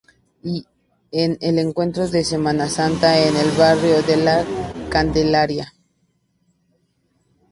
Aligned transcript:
Y 0.41 0.65
el 1.11 1.59
encuentro 1.59 2.07
de 2.07 2.23
Semana 2.23 2.67
Santa, 2.67 3.19
en 3.19 3.35
el 3.37 3.51
barrio 3.51 4.01
de 4.01 4.17
La 4.17 4.43
Candelaria. 4.89 5.75